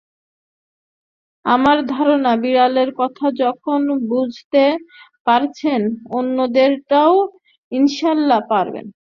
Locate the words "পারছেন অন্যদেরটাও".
5.27-7.13